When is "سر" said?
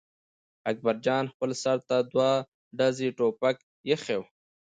1.63-1.77